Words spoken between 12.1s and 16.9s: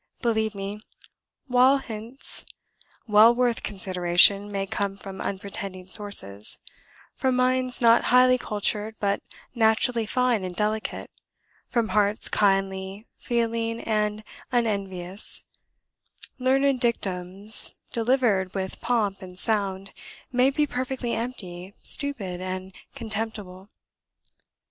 kindly, feeling, and unenvious, learned